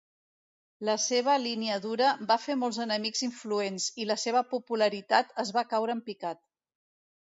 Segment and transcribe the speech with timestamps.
[0.87, 5.69] La seva línia dura va fer molts enemics influents, i la seva popularitat es va
[5.73, 6.47] caure en picat.